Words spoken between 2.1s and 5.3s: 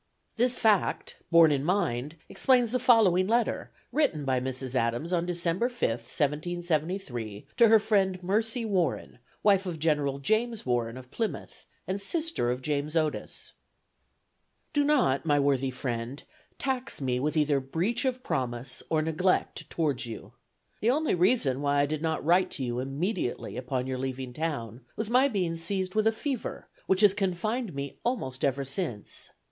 explains the following letter, written by Mrs. Adams on